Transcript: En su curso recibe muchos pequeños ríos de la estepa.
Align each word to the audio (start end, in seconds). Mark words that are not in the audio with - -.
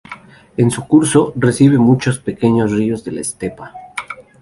En 0.57 0.71
su 0.71 0.87
curso 0.87 1.31
recibe 1.35 1.77
muchos 1.77 2.17
pequeños 2.17 2.71
ríos 2.71 3.03
de 3.03 3.11
la 3.11 3.21
estepa. 3.21 3.71